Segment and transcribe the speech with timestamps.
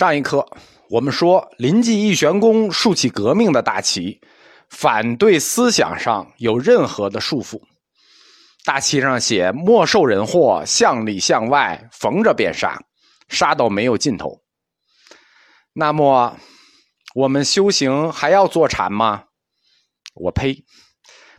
[0.00, 0.48] 上一课
[0.88, 4.18] 我们说，临济义玄公竖起革命的大旗，
[4.70, 7.60] 反对思想上有任何的束缚。
[8.64, 12.82] 大旗上写“莫受人祸，向里向外，逢着便杀，
[13.28, 14.40] 杀到没有尽头。”
[15.74, 16.34] 那么，
[17.14, 19.24] 我们修行还要坐禅吗？
[20.14, 20.64] 我呸！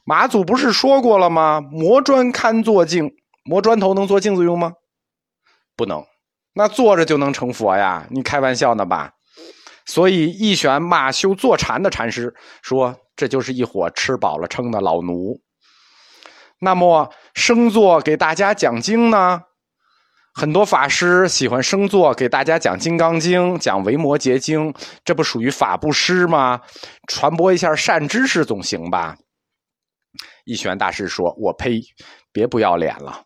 [0.03, 1.61] 马祖不是说过了吗？
[1.61, 3.09] 磨砖堪做镜，
[3.43, 4.73] 磨砖头能做镜子用吗？
[5.75, 6.05] 不能。
[6.53, 8.05] 那坐着就能成佛呀？
[8.09, 9.11] 你开玩笑呢吧？
[9.85, 15.41] 所以一玄骂修坐禅的禅师说：“这就是一伙吃饱了撑的老奴。”
[16.59, 19.41] 那么生坐给大家讲经呢？
[20.33, 24.71] 很多法师喜欢生坐给大家讲《金刚经》、讲《维摩诘经》，
[25.03, 26.61] 这不属于法布施吗？
[27.07, 29.17] 传播一下善知识总行吧？
[30.45, 31.81] 一玄大师说：“我呸！
[32.31, 33.23] 别不要脸了。”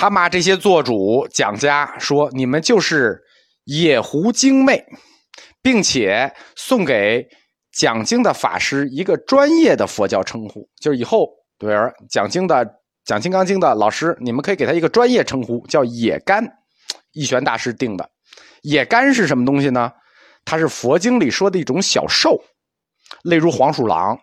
[0.00, 3.20] 他骂这些做主讲家说：“你们就是
[3.64, 4.82] 野狐精魅，
[5.60, 7.22] 并且送给
[7.70, 12.66] 讲经的法师一个专业的佛教称呼，就是以后对儿讲经的
[13.04, 16.50] 讲《金刚经》的老师，你们可以给他一个专业称呼，叫野干。
[17.12, 18.10] 一玄大师定的。
[18.62, 19.92] 野干是什么东西呢？
[20.46, 22.40] 它是佛经里说的一种小兽，
[23.22, 24.18] 例如黄鼠狼。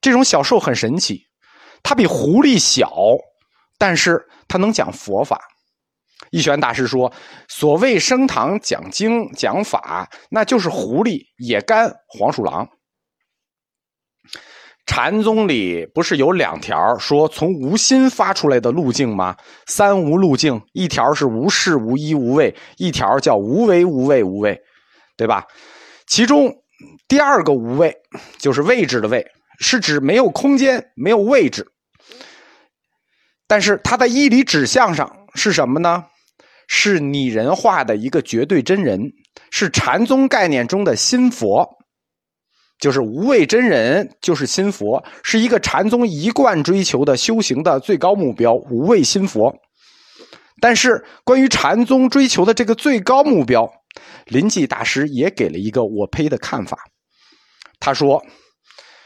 [0.00, 1.20] 这种小兽很神奇，
[1.80, 2.90] 它比狐狸小，
[3.82, 5.40] 但是。”他能讲佛法，
[6.30, 7.10] 一玄大师说
[7.48, 12.68] ：“所谓升堂讲经讲法，那就是狐狸、野干、黄鼠狼。”
[14.84, 19.38] 禅宗里不是有两条说从无心发出来的路径吗？
[19.66, 24.60] 三无路径，一条是无事、无依、无畏，一条叫无为、无畏、无畏，
[25.16, 25.46] 对吧？
[26.06, 26.54] 其中
[27.08, 27.96] 第二个无畏，
[28.36, 29.26] 就是位置的位，
[29.60, 31.72] 是指没有空间、没有位置。
[33.52, 36.06] 但是他的义理指向上是什么呢？
[36.68, 38.98] 是拟人化的一个绝对真人，
[39.50, 41.68] 是禅宗概念中的心佛，
[42.78, 49.54] 就是无畏真人，就是心佛，是一个禅宗一贯追求的修行的最高目标——无畏心佛。
[50.58, 53.70] 但是关于禅宗追求的这个最高目标，
[54.24, 56.78] 临济大师也给了一个我呸的看法。
[57.78, 58.24] 他说：“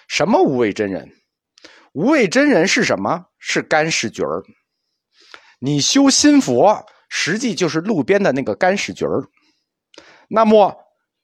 [0.07, 1.05] 什么无畏真人？
[1.97, 4.43] 无畏真人是什么？”是干屎局儿，
[5.61, 9.31] 你修心佛，实际就是路边的那个干屎局儿。
[10.29, 10.77] 那么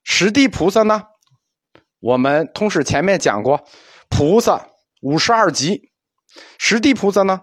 [0.03, 1.03] 十地菩萨呢？
[2.01, 3.69] 我们通史前面讲过，
[4.09, 4.67] 菩萨
[5.03, 5.93] 五十二级，
[6.59, 7.43] 十地菩萨呢？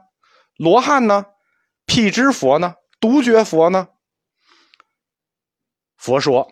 [0.58, 1.26] 罗汉呢？
[1.86, 2.74] 辟支佛呢？
[3.00, 3.90] 独觉佛呢？
[5.98, 6.52] 佛说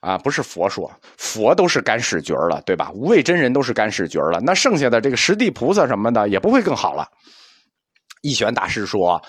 [0.00, 2.90] 啊，不是佛说，佛都是干屎角了，对吧？
[2.94, 7.06] 无畏真人都是干屎角了，那剩下的这个十地菩萨什么的，也不会更好了。
[8.22, 9.20] 一玄大师说：“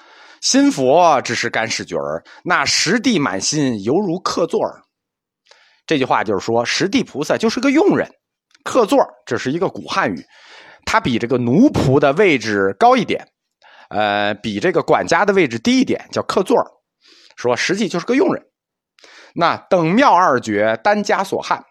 [0.42, 4.60] 心佛只是干屎角儿，那十地满心犹如客座。”
[5.86, 8.10] 这句话就是说，十地菩萨就是个佣人，
[8.64, 10.24] 客座这是一个古汉语，
[10.86, 13.28] 他比这个奴仆的位置高一点，
[13.90, 16.58] 呃，比这个管家的位置低一点，叫客座
[17.36, 18.44] 说实际就是个佣人。
[19.36, 21.64] 那等妙二绝，单家所汉。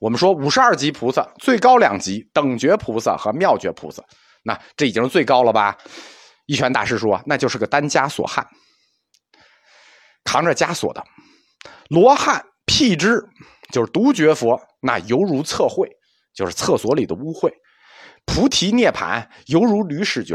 [0.00, 4.02] 我们说五十二级菩萨最高两级，等觉菩萨和妙觉菩萨，
[4.42, 5.76] 那这已经是最高了吧？
[6.46, 8.44] 一拳大师说：“那就是个单枷锁汉，
[10.24, 11.04] 扛着枷锁的。
[11.90, 13.22] 罗汉辟支，
[13.72, 15.88] 就是独觉佛，那犹如测绘，
[16.34, 17.50] 就是厕所里的污秽；
[18.24, 20.34] 菩提涅盘犹如驴屎角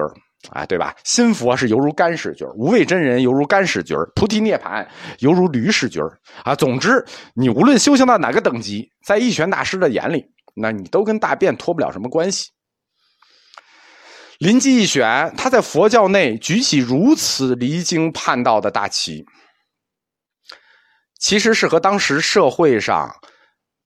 [0.51, 0.95] 啊，对吧？
[1.03, 4.87] 心佛是犹如干屎角无畏真人犹如干屎角菩提涅盘
[5.19, 6.01] 犹如驴屎角
[6.43, 6.55] 啊。
[6.55, 10.25] 总之，你无论修行到哪个等级，在一拳大师的眼里，
[10.55, 12.51] 那你都跟大便脱不了什么关系。”
[14.39, 19.25] 临济一选，他在佛教内举起如此离经叛道的大旗，
[21.17, 23.09] 其实是和当时社会上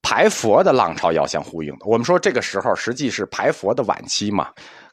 [0.01, 1.85] 排佛的浪潮遥相呼应的。
[1.85, 4.49] 我们说这个时候实际是排佛的晚期嘛，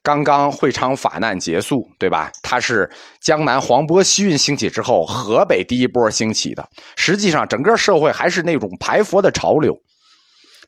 [0.07, 2.31] 刚刚会昌法难结束，对吧？
[2.41, 2.89] 它是
[3.21, 6.65] 江南黄波西运兴起之后，河北第一波兴起的。
[6.95, 9.77] 实际上，整个社会还是那种排佛的潮流。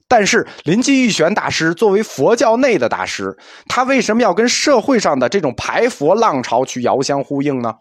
[0.09, 7.73] 但是临济玉玄大师作为佛教内的大师，他为什么要跟社会上的这种排佛浪潮去遥相呼应呢？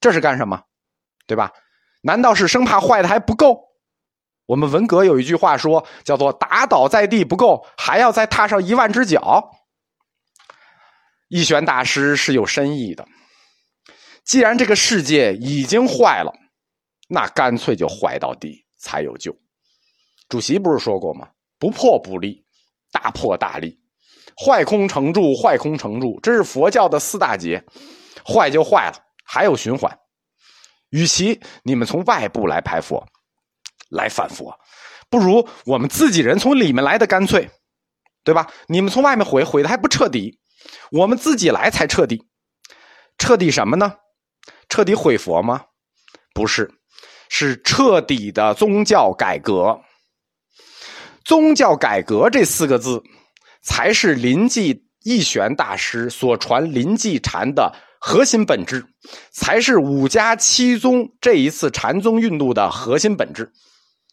[0.00, 0.58] 这是干什么？
[1.26, 1.50] 对吧？
[2.04, 3.58] 难道是生怕坏的还不够？
[4.46, 9.50] 我们文革有一句话说，叫做“打倒在地不够，还要再踏上一万只脚”。
[11.34, 13.04] 一玄大师是有深意的。
[14.24, 16.32] 既然这个世界已经坏了，
[17.08, 19.36] 那干脆就坏到底才有救。
[20.28, 21.26] 主席不是说过吗？
[21.58, 22.44] 不破不立，
[22.92, 23.76] 大破大立，
[24.46, 27.60] 坏空成住，坏空成住，这是佛教的四大劫。
[28.24, 29.92] 坏就坏了，还有循环。
[30.90, 33.04] 与其你们从外部来排佛，
[33.90, 34.56] 来反佛，
[35.10, 37.50] 不如我们自己人从里面来的干脆，
[38.22, 38.48] 对吧？
[38.68, 40.38] 你们从外面毁毁的还不彻底，
[40.90, 42.26] 我们自己来才彻底。
[43.18, 43.94] 彻底什么呢？
[44.68, 45.66] 彻底毁佛吗？
[46.34, 46.70] 不是，
[47.28, 49.80] 是彻底的宗教改革。
[51.24, 53.02] 宗教改革这四个字，
[53.62, 58.84] 才是临济义玄大师所传临济禅的核心本质，
[59.30, 63.52] 才是五家七宗这一次禅宗运动的核心本质。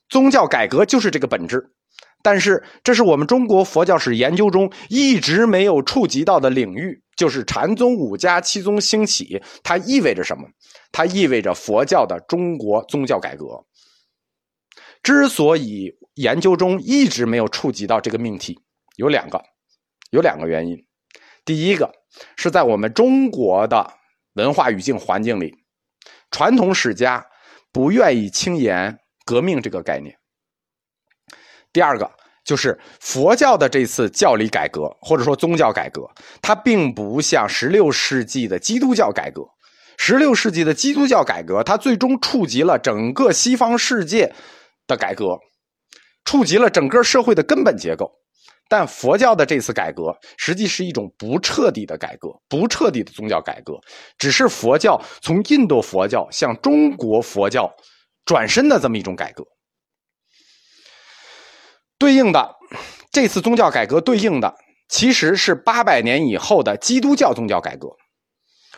[0.08, 1.74] 宗教改革就是这个本质，
[2.24, 10.48] 但是这是我们中国佛教史研究中一直没有触及到的领域，就是禅宗五家七宗兴起，它意味着什么？
[10.92, 13.66] 它意味着佛教的中国宗教改革。
[15.04, 18.60] 之所以研究中一直没有触及到这个命题，
[18.98, 19.42] 有两个，
[20.12, 20.78] 有两个原因。
[21.44, 21.92] 第一个
[22.36, 23.94] 是在我们中国的
[24.34, 25.54] 文化语境环境里，
[26.30, 27.26] 传统史家
[27.72, 28.98] 不愿意轻言。
[29.24, 30.18] 革命这个概念。
[31.74, 32.10] 第二个
[32.44, 36.02] 就是佛教的这次教理改革，或者说宗教改革，
[36.42, 39.44] 它并不像十六世纪的基督教改革。
[39.98, 44.34] 十六世纪的基督教改革，它最终触及了整个西方世界
[44.88, 45.38] 的改革，
[46.26, 48.12] 触及了整个社会的根本结构。
[48.68, 53.80] 但佛教的这次改革，实际是一种不彻底的改革，不彻底的宗教改革，
[54.18, 57.72] 只是佛教从印度佛教向中国佛教。
[58.24, 59.44] 转身的这么一种改革，
[62.02, 62.56] 对应的
[63.12, 64.56] 这次宗教改革对应的
[64.90, 67.90] 其实是八百年以后的基督教宗教改革。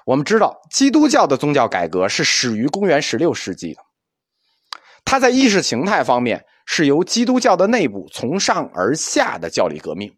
[0.05, 3.79] 我们知道，基督教的宗教改革是始于公元十六世纪的，
[5.05, 10.13] 它在意识形态方面是由基督教的内部从上而下的教理革命，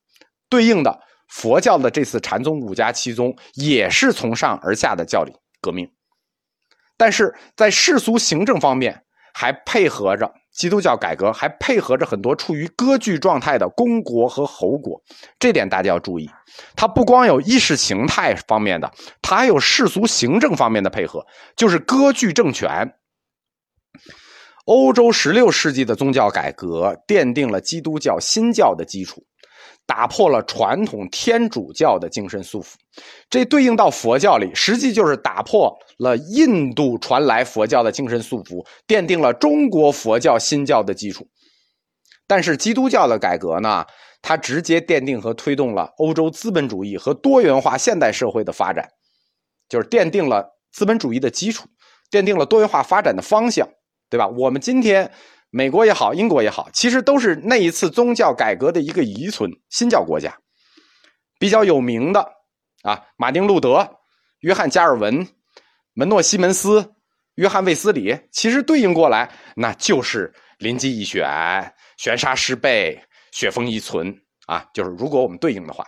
[0.49, 5.31] 对应的佛教的这次禅宗五家七宗也是从上而下的教理
[5.61, 5.87] 革命，
[6.97, 9.03] 但是在世俗行政方面。
[9.37, 15.01] 还配合着基督教改革，还配合着很多处于割据状态的公国和侯国，
[15.37, 16.29] 这点大家要注意。
[16.75, 18.91] 它不光有意识形态方面的，
[19.21, 21.25] 它还有世俗行政方面的配合，
[21.55, 22.95] 就是割据政权。
[24.65, 29.23] 欧洲十六世纪的宗教改革奠定了基督教新教的基础。
[29.87, 32.73] 打破了传统天主教的精神束缚，
[33.29, 41.27] 这对应到佛教里，实际就是打破了印度传来佛教的精神束缚，奠定了中国佛教新教的基础。
[42.27, 43.85] 但是基督教的改革呢，
[44.21, 48.89] 它直接奠定和推动了欧洲资本主义和多元化现代社会的发展，
[49.69, 51.67] 就是奠定了资本主义的基础，
[52.09, 53.69] 奠定了多元化发展的方向，
[54.09, 54.27] 对吧？
[54.27, 55.11] 我们今天。
[55.55, 59.49] 美国也好，英国也好，其实都是那一次宗教改革的一个遗存。
[59.69, 60.37] 新教国家
[61.39, 62.29] 比较有名的
[62.83, 63.89] 啊，马丁·路德、
[64.41, 65.25] 约翰·加尔文、
[65.93, 66.91] 门诺·西门斯、
[67.35, 71.25] 约翰·卫斯理，其实对应过来，那就是临济一选、
[71.95, 74.13] 玄沙师备、雪峰一存
[74.47, 74.65] 啊。
[74.73, 75.85] 就是如果我们对应的话，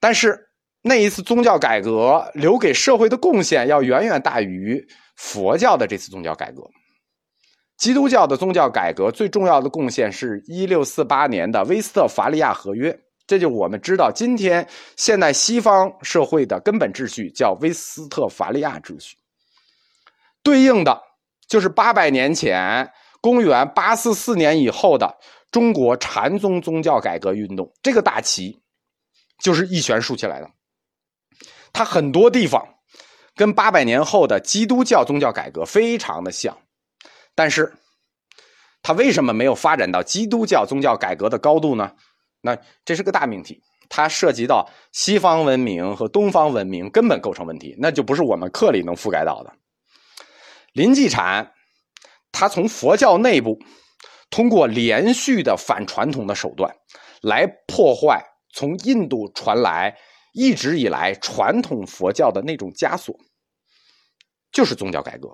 [0.00, 0.36] 但是
[0.82, 4.84] 那一次宗教改革留给社会的贡献要远远大于
[5.14, 6.60] 佛教的这次宗教改革。
[7.82, 12.96] 基督教的宗教改革最重要的贡献是1648年的威斯特伐利亚合约，
[13.26, 14.64] 这就我们知道今天
[14.96, 19.16] 现代西方社会的根本秩序叫威斯特伐利亚秩序。
[20.44, 21.02] 对应的
[21.48, 22.88] 就是八百年前，
[23.20, 25.18] 公元844年以后的
[25.50, 28.60] 中国禅宗宗教改革运动，这个大旗
[29.40, 30.48] 就是一拳竖起来的。
[31.72, 32.64] 它很多地方
[33.34, 36.56] 跟八百年后的基督教宗教改革非常的像。
[37.34, 37.72] 但是，
[38.82, 41.94] 它为什么没有发展到基督教宗教改革的高度呢？
[42.40, 49.52] 那这是个大命题，它涉及到西方文明和东方文明根本构成问题，那就不是我们课里能覆盖到的。
[50.72, 51.52] 林济禅，
[52.32, 53.58] 他从佛教内部
[54.30, 56.74] 通过连续的反传统的手段，
[57.20, 59.96] 来破坏从印度传来
[60.32, 63.14] 一直以来传统佛教的那种枷锁，
[64.50, 65.28] 就是宗教改革。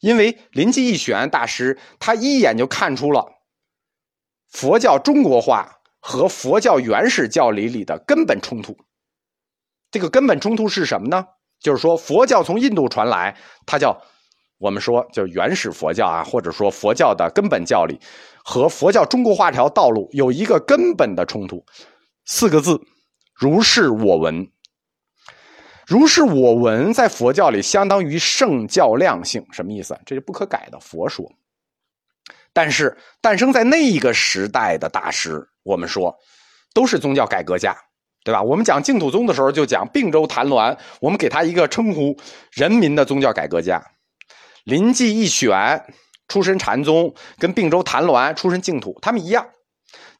[0.00, 3.26] 因为临济义玄大师，他一眼就看出了
[4.48, 8.76] 佛教中国化和佛教原始教理里的根本冲突。
[9.90, 11.24] 这个根本冲突是什么呢？
[11.60, 13.36] 就是说，佛教从印度传来，
[13.66, 14.00] 它叫
[14.58, 17.98] 我们说叫原始佛教啊，或者说佛教的根本教理
[18.44, 21.64] 和佛教中国化这条道路有一个根本的冲突，
[22.26, 22.80] 四个字：
[23.34, 24.46] 如是我闻。
[25.88, 29.98] 如是我闻，在佛教里相当于圣教量性，什么意思？
[30.04, 31.26] 这是不可改的佛说。
[32.52, 36.14] 但是诞生在那一个时代的大师，我们说
[36.74, 37.74] 都是宗教改革家，
[38.22, 38.42] 对吧？
[38.42, 42.14] 我们讲净土宗的时候就讲并州谭鸾，我们给他一个称呼：
[42.52, 43.82] 人民的宗教改革家。
[44.64, 45.82] 临济一玄
[46.28, 49.48] 出身禅宗，跟并州谭鸾出身净土，他们一样，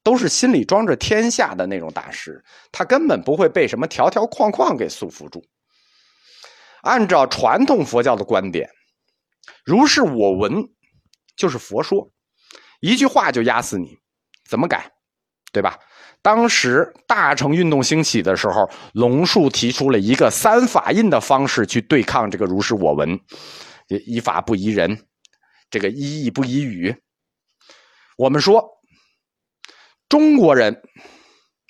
[0.02, 5.44] 都是心里装着天下的那种大师，他根本不会被什么条条框框给束缚住。
[6.82, 8.68] 按照传统佛教的观点，
[9.64, 10.68] 如是我闻，
[11.36, 12.10] 就是佛说，
[12.80, 13.98] 一句话就压死你，
[14.48, 14.90] 怎么改，
[15.52, 15.78] 对吧？
[16.20, 23.20] 当时大乘运动兴起的时候，龙树提出了一个三法印的方式去对抗这个如是我闻，
[24.06, 25.06] 依法不依人。
[25.70, 26.96] 这个依义不依语，
[28.16, 28.66] 我们说
[30.08, 30.82] 中国人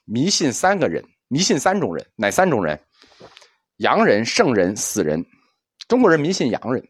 [0.05, 2.81] 迷信三个人，迷信三种人，哪三种人？
[3.79, 5.25] 洋人、圣人、死人。
[5.89, 6.87] 中国人迷信洋人，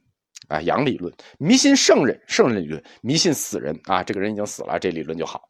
[0.48, 5.48] 啊，洋理论；迷信圣人，圣人理论；迷信死人，啊，这个人已经死了，这理论就好。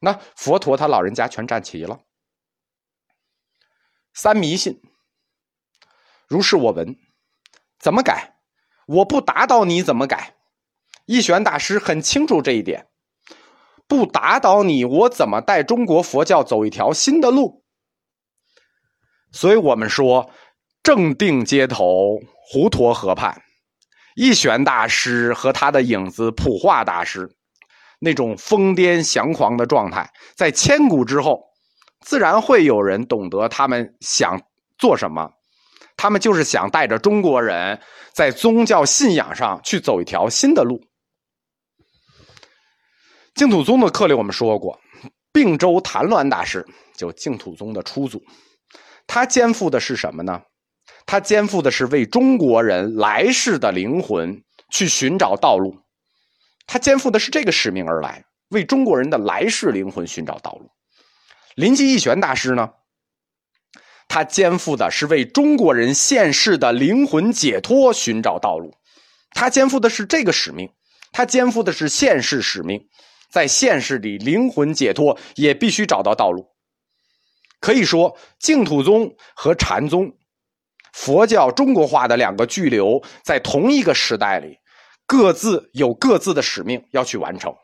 [0.00, 2.00] 那佛陀他老人家全站齐了，
[4.14, 4.80] 三迷信，
[6.28, 6.96] 如是我闻，
[7.78, 8.36] 怎么改？
[8.86, 10.36] 我不打倒你怎么改？
[11.04, 12.88] 一玄大师很清楚这一点，
[13.86, 17.66] 不打倒你，我怎么带中国佛教走一条新的路？
[19.30, 20.30] 所以我们说，
[20.82, 22.18] 正定街头
[22.50, 23.42] 胡沱河畔，
[24.16, 27.28] 义玄大师和他的影子普化大师，
[28.00, 31.42] 那种疯癫祥狂的状态，在千古之后，
[32.00, 34.40] 自然会有人懂得他们想
[34.78, 35.30] 做什么。
[35.96, 37.80] 他们就是想带着中国人
[38.14, 40.80] 在宗教信仰上去走一条新的路。
[43.34, 44.78] 净土宗的课里，我们说过，
[45.32, 46.64] 并州谭鸾大师
[46.96, 48.22] 就净土宗的初祖，
[49.08, 50.40] 他肩负的是什么呢？
[51.10, 55.74] 他肩负的是为中国人来世的灵魂去寻找道路，
[56.66, 60.70] 他肩负的是这个使命而来，为中国人的来世灵魂寻找道路。
[61.54, 62.68] 临济义玄大师呢，
[64.06, 68.74] 他肩负的是为中国人现世的灵魂解脱寻找道路，
[69.30, 70.68] 他肩负的是这个使命，
[71.10, 72.86] 他肩负的是现世使命。
[73.30, 76.50] 在现世里，灵魂解脱也必须找到道路。
[77.60, 80.12] 可以说，净土宗和禅宗，
[80.92, 84.58] 佛教中国化的两个巨流，在同一个时代里，
[85.06, 87.54] 各自有各自的使命要去完成。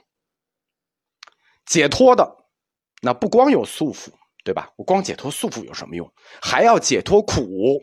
[1.66, 2.36] 解脱的，
[3.02, 4.10] 那不光有束缚，
[4.44, 4.70] 对吧？
[4.76, 6.10] 我光解脱束缚有什么用？
[6.42, 7.82] 还要解脱苦，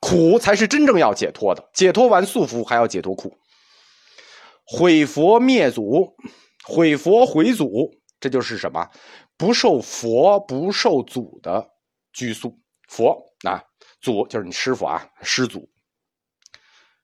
[0.00, 1.70] 苦才是真正要解脱的。
[1.72, 3.36] 解脱完束缚，还要解脱苦，
[4.66, 6.16] 毁佛灭祖。
[6.64, 8.86] 毁佛毁祖，这就是什么？
[9.38, 11.66] 不受佛不受祖的
[12.12, 12.58] 拘束。
[12.88, 13.16] 佛
[13.48, 13.62] 啊，
[14.00, 15.68] 祖就是你师傅啊，师祖。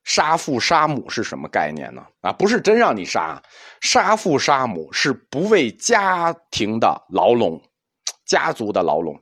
[0.05, 2.07] 杀父杀母是什么概念呢？
[2.21, 3.43] 啊，不是真让你杀，
[3.81, 7.59] 杀父杀母是不为家庭的牢笼，
[8.27, 9.19] 家族的牢笼。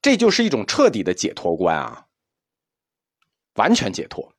[0.00, 2.06] 这就是一种彻底的解脱观啊，
[3.54, 4.34] 完全解脱。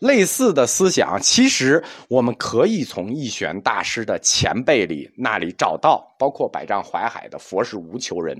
[0.00, 8.38] 类似的思想，其实我们可以从义玄大师的前辈里那里找到，包括百丈怀海的“佛是无求人”，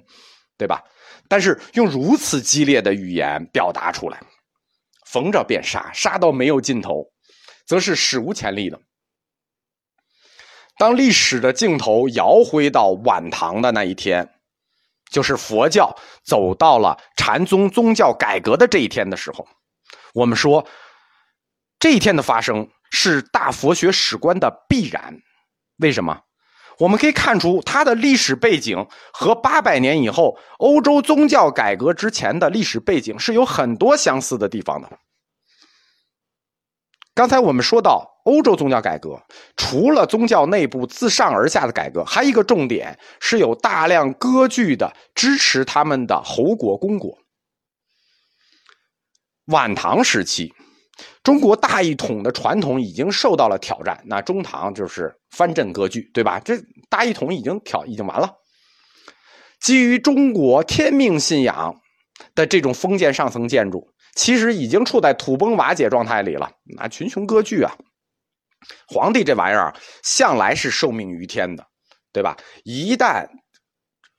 [0.58, 0.82] 对吧？
[1.28, 4.20] 但是用如此激烈的语言表达出来，
[5.06, 7.04] 逢着便杀，杀到没有尽头，
[7.66, 8.80] 则是史无前例的。
[10.76, 14.28] 当历史的镜头摇回到晚唐的那一天，
[15.10, 19.46] 就是佛教走到了禅宗宗教改革的这一天的时候，
[20.14, 20.66] 我们说。
[21.80, 25.20] 这一天的发生是大佛学史观的必然，
[25.76, 26.18] 为什么？
[26.78, 34.88] 我们可以看出它的历史背景和八百年以后欧洲宗教改革之前的历史背景是有很多相似的地方的。
[37.14, 39.22] 刚才我们说到欧洲宗教改革，
[39.56, 47.16] 除了宗教内部自上而下的改革，还一个重点是有大量割据的支持他们的侯国公国。
[49.46, 50.52] 晚唐时期。
[51.24, 56.40] 中国大一统的传统已经受到了挑战，那中唐就是藩镇割据，对吧？
[56.40, 56.54] 这
[56.88, 58.32] 大一统已经挑已经完了。
[59.60, 61.74] 基于中国天命信仰
[62.34, 66.50] 的这种封建上层建筑，其实已经处在土崩瓦解状态里了。
[66.76, 67.74] 那群雄割据啊，
[68.86, 71.66] 皇帝这玩意儿向来是受命于天的，
[72.12, 72.36] 对吧？
[72.62, 73.26] 一旦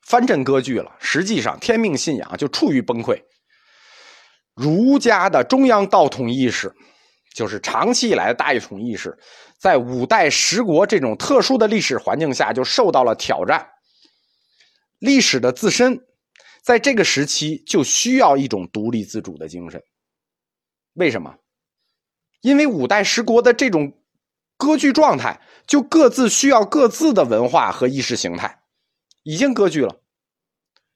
[0.01, 3.21] 藩镇割据了，实际上天命信仰就处于崩溃。
[4.55, 6.73] 儒家的中央道统意识，
[7.35, 9.15] 就是长期以来的大一统意识，
[9.57, 13.67] 在五代十国这种特殊的历史环境下，就受到了挑战。
[14.99, 16.05] 历史的自身，
[16.61, 19.81] 在这个时期就需要一种独立自主的精神。
[20.93, 21.35] 为什么？
[22.41, 23.93] 因为五代十国的这种
[24.57, 28.59] 割据状态，就各自需要各自的文化和意识形态，
[29.23, 29.99] 已经割据了。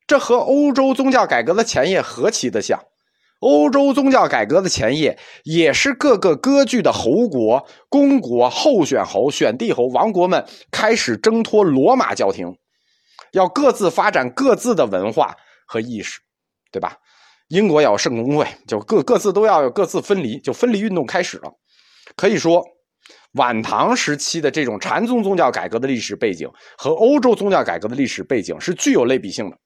[0.05, 2.83] 这和欧洲宗教改革的前夜何其的像！
[3.39, 12.57] 欧洲宗教改革的前夜，也是各个割据的侯国、公国、候选侯、选帝侯、王国们开始挣脱罗马教廷，
[13.31, 16.19] 要各自发展各自的文化和意识，
[16.71, 16.97] 对吧？
[17.47, 21.51] 英国要有圣公会，就各各自都要有各自分离，就分离运动开始了。
[22.15, 22.63] 可以说，
[23.33, 29.57] 晚唐时期的这种禅宗宗教改革的历史背景和欧洲宗教改革的历史背景是具有类比性的。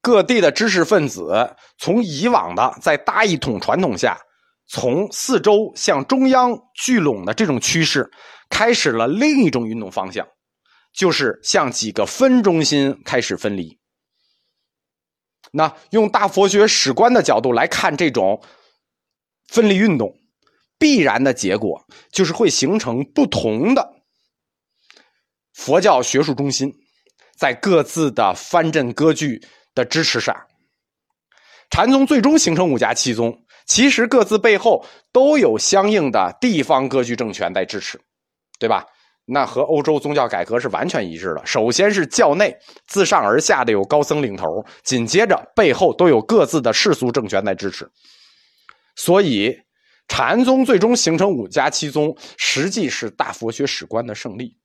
[0.00, 4.16] 各地的知识分子从以往的在大一统传统下，
[4.66, 8.10] 从四周向中央聚拢的这种趋势，
[8.48, 10.26] 开始了另一种运动方向，
[10.92, 13.78] 就是向几个分中心开始分离。
[15.50, 18.42] 那用大佛学史观的角度来看，这种
[19.48, 20.14] 分离运动
[20.78, 23.94] 必然的结果，就是会形成不同的
[25.54, 26.72] 佛教学术中心，
[27.36, 29.42] 在各自的藩镇割据
[29.78, 30.34] 的支持下，
[31.70, 33.32] 禅宗最终形成五家七宗，
[33.66, 38.00] 其实各自背后都有相应的地方割据政权在支持，
[38.58, 38.84] 对吧？
[39.30, 41.46] 那和欧洲宗教改革是完全一致的。
[41.46, 42.56] 首先是教内
[42.86, 47.86] 自上而下的有高僧领头，紧接着背后都有各自的世俗政权在支持。
[48.96, 49.54] 所以，
[50.08, 54.56] 禅宗最终形成五家七宗，实际是大佛学史观的胜利，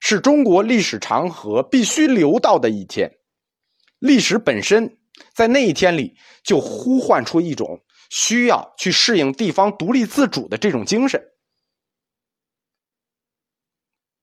[0.00, 3.10] 是中国历史长河必须留到的一天。
[3.98, 4.98] 历史本身
[5.34, 11.22] 在那一天里就呼唤出一种需要去适应地方独立自主的这种精神。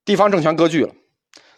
[0.05, 0.94] 地方政权割据了，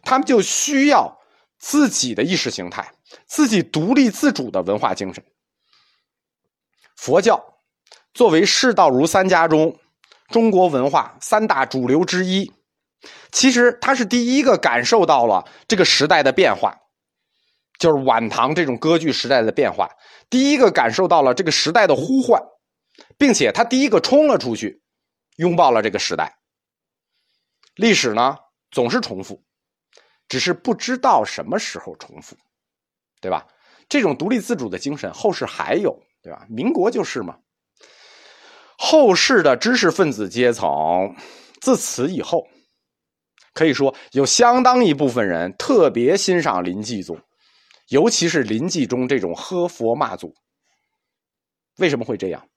[0.03, 1.19] 他们就需要
[1.59, 2.93] 自己的意识形态，
[3.25, 5.23] 自己独立自主的文化精神。
[6.95, 7.59] 佛教
[8.13, 9.77] 作为释道儒三家中
[10.29, 12.51] 中国文化三大主流之一，
[13.31, 16.77] 其实它是第一个感受到了这个时代的变化，
[17.79, 19.89] 就是晚唐这种割据时代的变化，
[20.29, 22.41] 第一个感受到了这个时代的呼唤，
[23.17, 24.81] 并且他第一个冲了出去，
[25.37, 26.37] 拥抱了这个时代。
[27.75, 28.35] 历史呢
[28.71, 29.43] 总是重复，
[30.27, 32.35] 只是不知道什么时候重复，
[33.21, 33.45] 对吧？
[33.87, 36.45] 这种独立自主的精神，后世还有，对吧？
[36.49, 37.37] 民国就是嘛。
[38.77, 41.15] 后世的知识分子阶层，
[41.61, 42.47] 自此以后，
[43.53, 47.19] 可以说有相当一部分人特别欣赏林继宗，
[47.89, 50.35] 尤其是临济宗这种喝佛骂祖。
[51.77, 52.47] 为什么会这样？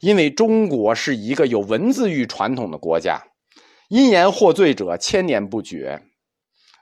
[0.00, 3.22] 因为中国是一个有文字狱传统的国家。
[3.88, 6.02] 因言获罪者千年不绝，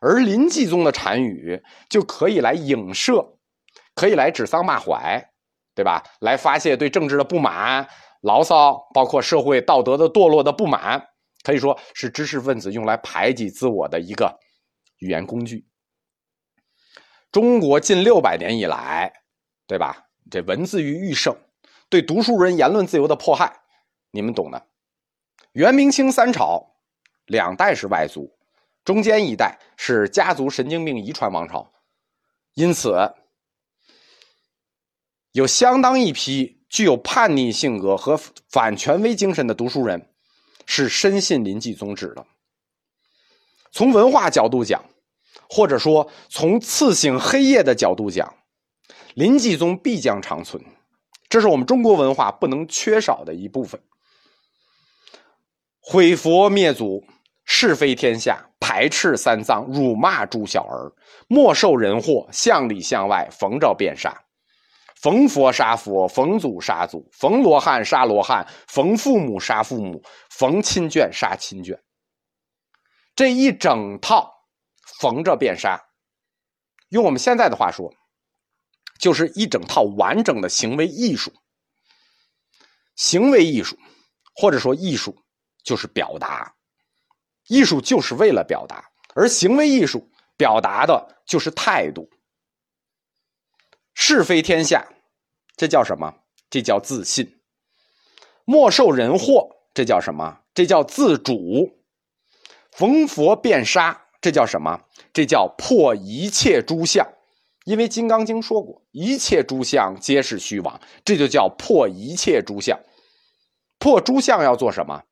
[0.01, 3.39] 而临济宗的禅语就可以来影射，
[3.95, 5.31] 可以来指桑骂槐，
[5.73, 6.03] 对吧？
[6.19, 7.89] 来发泄对政治的不满、
[8.23, 11.01] 牢骚，包括社会道德的堕落的不满，
[11.45, 14.37] 可以说是知识分子用来排挤自我的一个
[14.99, 15.65] 语言工具。
[17.33, 19.13] 中国近六百年以来，
[19.67, 20.07] 对吧？
[20.31, 21.37] 这文字狱愈盛，
[21.89, 23.61] 对读书人言论自由的迫害，
[24.11, 24.67] 你们懂的。
[25.53, 26.73] 元、明、清三朝。
[27.27, 28.39] 两代是外族，
[28.85, 31.73] 中间一代是家族神经病遗传王朝，
[32.55, 33.13] 因此
[35.33, 38.17] 有相当一批具有叛逆性格和
[38.49, 40.15] 反权威精神的读书人
[40.67, 42.25] 是深信临济宗旨的。
[43.73, 44.85] 从文化角度讲，
[45.49, 48.35] 或者说从次醒黑夜的角度讲，
[49.15, 50.65] 临济宗必将长存，
[51.29, 53.81] 这是我们中国文化不能缺少的一部分。
[55.81, 57.05] 毁佛灭祖。
[57.49, 60.91] 是非天下，排斥三藏，辱骂诸小儿，
[61.29, 64.21] 莫受人祸，向里向外，逢着便杀，
[65.01, 71.79] 逢佛杀佛，逢祖杀祖，逢罗汉杀罗汉，逢父母杀父母，逢亲眷杀亲眷。
[73.15, 74.36] 这一整套
[75.01, 75.83] 逢着便杀，
[76.89, 77.93] 用我们现在的话说，
[78.99, 81.33] 就是一整套完整的行为艺术。
[82.95, 83.79] 行为艺术，
[84.35, 85.17] 或者说艺术，
[85.63, 86.55] 就是表达。
[87.49, 92.09] 艺术就是为了表达，而行为艺术表达的就是态度。
[93.95, 94.87] 是非天下，
[95.57, 96.23] 这叫什么？
[96.49, 97.41] 这叫自信。
[98.45, 100.41] 莫受人惑，这叫什么？
[100.55, 101.85] 这叫自主。
[102.73, 104.81] 逢佛便杀，这叫什么？
[105.13, 107.07] 这叫破一切诸相。
[107.65, 112.77] 因为《金刚经》说过，一切诸相皆是虚妄，这就叫破一切诸相。
[113.79, 115.05] 破诸相要做什么？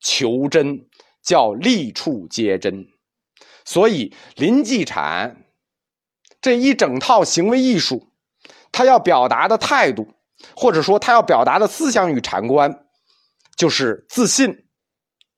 [0.00, 0.86] 求真。
[1.22, 2.88] 叫立处皆真，
[3.64, 5.44] 所以临济禅
[6.40, 8.08] 这一整套行为艺术，
[8.72, 10.08] 他要表达的态度，
[10.56, 12.86] 或者说他要表达的思想与禅观，
[13.56, 14.66] 就是自信、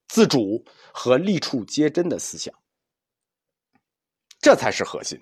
[0.09, 2.55] 自主和立处皆真的思想，
[4.44, 5.18] 这才是核心。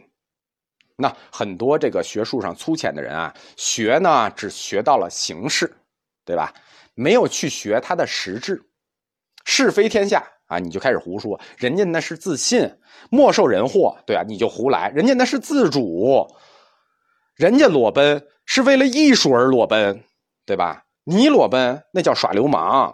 [0.97, 5.73] 那很多这个学术上粗浅的人啊，学呢只学到了形式，
[6.25, 6.53] 对吧？
[6.95, 8.61] 没有去学它的实质，
[9.45, 11.41] 是非天下啊，你就开始胡说。
[11.57, 12.69] 人家那是自信，
[13.11, 14.89] 莫受人惑，对啊，你就胡来。
[14.91, 16.27] 人家那是自主，
[17.37, 20.03] 人家裸奔是为了艺术而裸奔，
[20.45, 20.85] 对吧？
[21.05, 22.93] 你裸奔那叫耍流氓。